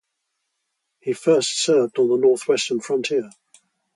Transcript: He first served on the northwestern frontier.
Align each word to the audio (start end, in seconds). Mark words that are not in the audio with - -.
He 1.01 1.13
first 1.13 1.61
served 1.63 1.99
on 1.99 2.07
the 2.09 2.17
northwestern 2.17 2.79
frontier. 2.79 3.29